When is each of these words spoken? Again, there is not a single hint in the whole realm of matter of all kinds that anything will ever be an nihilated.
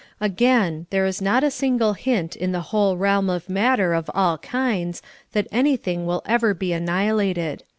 Again, 0.19 0.87
there 0.89 1.05
is 1.05 1.21
not 1.21 1.43
a 1.43 1.51
single 1.51 1.93
hint 1.93 2.35
in 2.35 2.53
the 2.53 2.59
whole 2.73 2.97
realm 2.97 3.29
of 3.29 3.47
matter 3.49 3.93
of 3.93 4.09
all 4.15 4.39
kinds 4.39 5.03
that 5.33 5.47
anything 5.51 6.07
will 6.07 6.23
ever 6.25 6.55
be 6.55 6.73
an 6.73 6.85
nihilated. 6.85 7.61